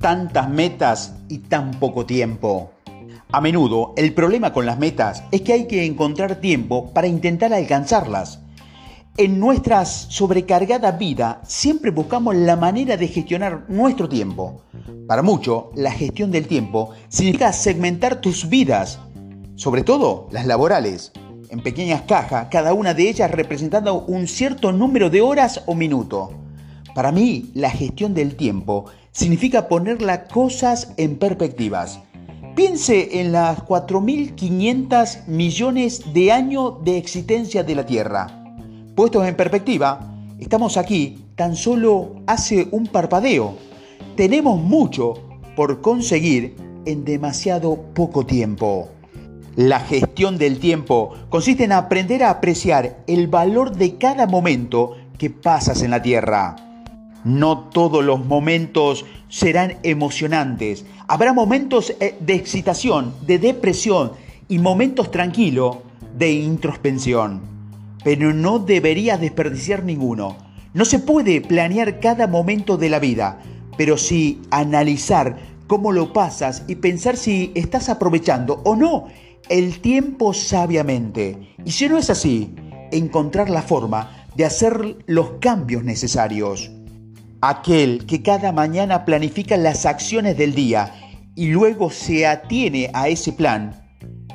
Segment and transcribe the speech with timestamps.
[0.00, 2.70] tantas metas y tan poco tiempo.
[3.30, 7.52] A menudo el problema con las metas es que hay que encontrar tiempo para intentar
[7.52, 8.40] alcanzarlas.
[9.16, 14.62] En nuestra sobrecargada vida siempre buscamos la manera de gestionar nuestro tiempo.
[15.06, 18.98] Para muchos, la gestión del tiempo significa segmentar tus vidas,
[19.56, 21.12] sobre todo las laborales,
[21.50, 26.30] en pequeñas cajas, cada una de ellas representando un cierto número de horas o minutos.
[26.94, 32.00] Para mí, la gestión del tiempo significa poner las cosas en perspectivas.
[32.56, 38.26] Piense en las 4.500 millones de años de existencia de la Tierra.
[38.96, 43.54] Puestos en perspectiva, estamos aquí tan solo hace un parpadeo.
[44.16, 45.14] Tenemos mucho
[45.54, 48.88] por conseguir en demasiado poco tiempo.
[49.56, 55.30] La gestión del tiempo consiste en aprender a apreciar el valor de cada momento que
[55.30, 56.69] pasas en la Tierra.
[57.24, 60.84] No todos los momentos serán emocionantes.
[61.06, 64.12] Habrá momentos eh, de excitación, de depresión
[64.48, 65.78] y momentos tranquilos
[66.16, 67.42] de introspección.
[68.02, 70.36] Pero no deberías desperdiciar ninguno.
[70.72, 73.40] No se puede planear cada momento de la vida,
[73.76, 79.06] pero sí analizar cómo lo pasas y pensar si estás aprovechando o no
[79.48, 81.54] el tiempo sabiamente.
[81.64, 82.54] Y si no es así,
[82.92, 86.70] encontrar la forma de hacer los cambios necesarios.
[87.42, 90.92] Aquel que cada mañana planifica las acciones del día
[91.34, 93.82] y luego se atiene a ese plan,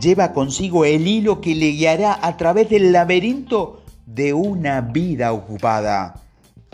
[0.00, 6.22] lleva consigo el hilo que le guiará a través del laberinto de una vida ocupada.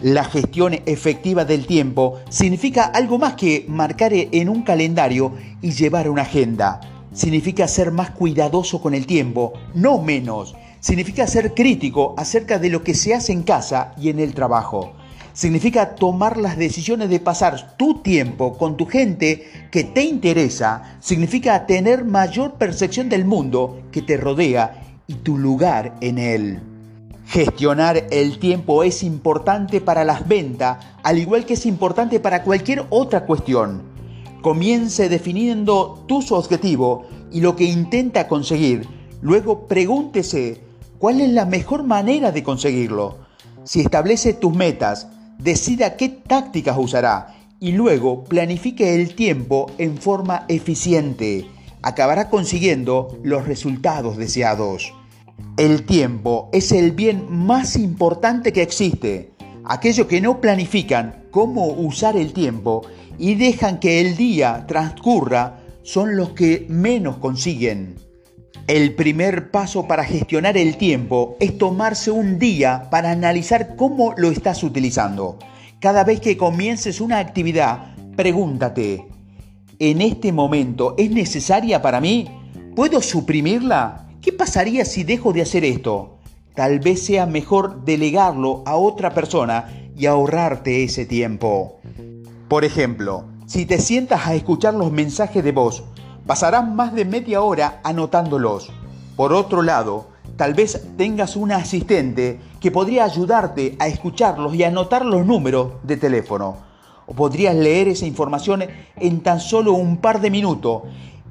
[0.00, 6.08] La gestión efectiva del tiempo significa algo más que marcar en un calendario y llevar
[6.08, 6.78] una agenda.
[7.12, 10.54] Significa ser más cuidadoso con el tiempo, no menos.
[10.78, 14.94] Significa ser crítico acerca de lo que se hace en casa y en el trabajo
[15.32, 21.66] significa tomar las decisiones de pasar tu tiempo con tu gente que te interesa, significa
[21.66, 26.60] tener mayor percepción del mundo que te rodea y tu lugar en él.
[27.26, 32.84] Gestionar el tiempo es importante para las ventas, al igual que es importante para cualquier
[32.90, 33.82] otra cuestión.
[34.42, 38.86] Comience definiendo tus objetivos y lo que intenta conseguir.
[39.22, 40.60] Luego pregúntese
[40.98, 43.18] cuál es la mejor manera de conseguirlo.
[43.64, 45.06] Si establece tus metas,
[45.42, 51.46] decida qué tácticas usará y luego planifique el tiempo en forma eficiente.
[51.82, 54.92] Acabará consiguiendo los resultados deseados.
[55.56, 59.32] El tiempo es el bien más importante que existe.
[59.64, 62.82] Aquellos que no planifican cómo usar el tiempo
[63.18, 67.96] y dejan que el día transcurra son los que menos consiguen.
[68.68, 74.30] El primer paso para gestionar el tiempo es tomarse un día para analizar cómo lo
[74.30, 75.38] estás utilizando.
[75.80, 79.04] Cada vez que comiences una actividad, pregúntate,
[79.80, 82.28] ¿en este momento es necesaria para mí?
[82.76, 84.08] ¿Puedo suprimirla?
[84.20, 86.20] ¿Qué pasaría si dejo de hacer esto?
[86.54, 91.80] Tal vez sea mejor delegarlo a otra persona y ahorrarte ese tiempo.
[92.48, 95.82] Por ejemplo, si te sientas a escuchar los mensajes de voz
[96.26, 98.70] Pasarás más de media hora anotándolos.
[99.16, 100.06] Por otro lado,
[100.36, 105.96] tal vez tengas una asistente que podría ayudarte a escucharlos y anotar los números de
[105.96, 106.58] teléfono.
[107.06, 108.64] O podrías leer esa información
[108.96, 110.82] en tan solo un par de minutos.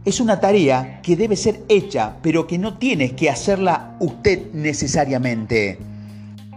[0.04, 5.91] Es una tarea que debe ser hecha, pero que no tienes que hacerla usted necesariamente.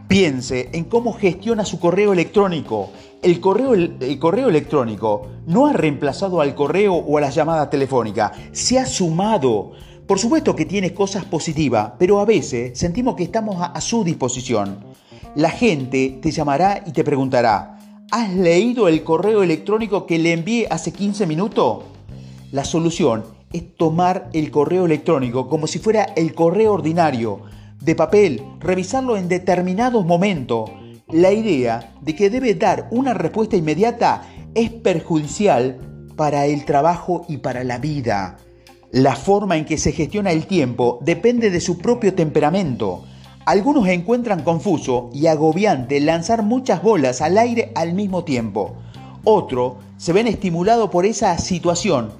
[0.09, 2.91] Piense en cómo gestiona su correo electrónico.
[3.23, 8.33] El correo, el correo, electrónico no ha reemplazado al correo o a la llamada telefónica,
[8.53, 9.73] se ha sumado.
[10.07, 14.05] Por supuesto que tiene cosas positivas, pero a veces sentimos que estamos a, a su
[14.05, 14.79] disposición.
[15.35, 17.79] La gente te llamará y te preguntará,
[18.11, 21.85] ¿has leído el correo electrónico que le envié hace 15 minutos?
[22.53, 27.41] La solución es tomar el correo electrónico como si fuera el correo ordinario
[27.81, 30.71] de papel, revisarlo en determinados momentos.
[31.09, 34.23] La idea de que debe dar una respuesta inmediata
[34.55, 35.79] es perjudicial
[36.17, 38.39] para el trabajo y para la vida.
[38.91, 43.05] La forma en que se gestiona el tiempo depende de su propio temperamento.
[43.45, 48.77] Algunos encuentran confuso y agobiante lanzar muchas bolas al aire al mismo tiempo.
[49.25, 52.13] Otros se ven estimulados por esa situación.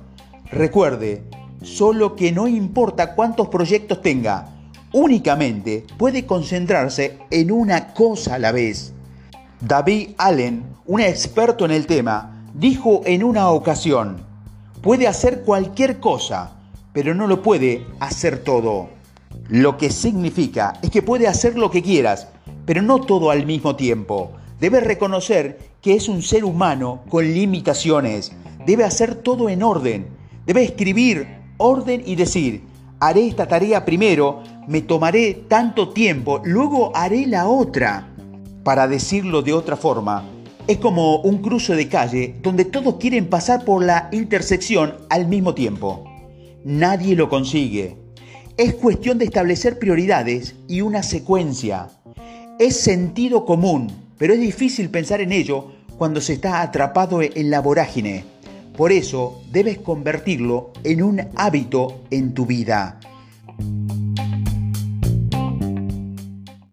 [0.51, 1.23] Recuerde,
[1.63, 4.54] solo que no importa cuántos proyectos tenga,
[4.95, 8.93] únicamente puede concentrarse en una cosa a la vez.
[9.61, 14.25] David Allen, un experto en el tema, dijo en una ocasión,
[14.83, 16.53] puede hacer cualquier cosa,
[16.93, 18.89] pero no lo puede hacer todo.
[19.49, 22.29] Lo que significa es que puede hacer lo que quieras,
[22.65, 24.31] pero no todo al mismo tiempo.
[24.61, 28.33] Debes reconocer que es un ser humano con limitaciones.
[28.65, 30.07] debe hacer todo en orden.
[30.47, 31.27] Debe escribir
[31.59, 32.63] orden y decir,
[33.01, 38.09] haré esta tarea primero, me tomaré tanto tiempo, luego haré la otra.
[38.63, 40.25] Para decirlo de otra forma,
[40.67, 45.55] es como un cruce de calle donde todos quieren pasar por la intersección al mismo
[45.55, 46.05] tiempo.
[46.65, 47.99] Nadie lo consigue.
[48.57, 51.89] Es cuestión de establecer prioridades y una secuencia.
[52.59, 57.61] Es sentido común, pero es difícil pensar en ello cuando se está atrapado en la
[57.61, 58.25] vorágine.
[58.77, 62.99] Por eso debes convertirlo en un hábito en tu vida.